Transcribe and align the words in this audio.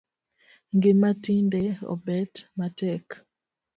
Ngima 0.75 1.09
tinde 1.23 1.61
obet 1.93 2.33
matek 2.57 3.05